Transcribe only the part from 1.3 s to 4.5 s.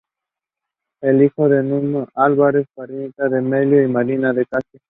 de Nuno Álvares Pereira de Melo y de Mariana de